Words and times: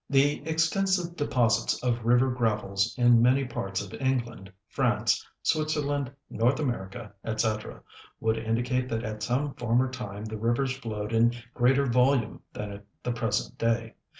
The 0.09 0.41
extensive 0.49 1.15
deposits 1.15 1.77
of 1.83 2.05
river 2.05 2.31
gravels 2.31 2.97
in 2.97 3.21
many 3.21 3.45
parts 3.45 3.85
of 3.85 3.93
England, 4.01 4.51
France, 4.67 5.23
Switzerland, 5.43 6.11
North 6.27 6.59
America, 6.59 7.13
&c., 7.37 7.55
would 8.19 8.37
indicate 8.39 8.89
that 8.89 9.03
at 9.03 9.21
some 9.21 9.53
former 9.53 9.91
time 9.91 10.25
the 10.25 10.39
rivers 10.39 10.75
flowed 10.75 11.13
in 11.13 11.33
greater 11.53 11.85
volume 11.85 12.41
than 12.51 12.71
at 12.71 12.85
the 13.03 13.11
present 13.11 13.59
day. 13.59 13.93